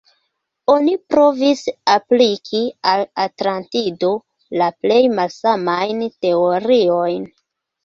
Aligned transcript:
Oni 0.75 0.93
provis 1.13 1.61
apliki 1.95 2.61
al 2.95 3.05
Atlantido 3.27 4.11
la 4.63 4.71
plej 4.81 4.99
malsamajn 5.21 6.05
teoriojn. 6.27 7.33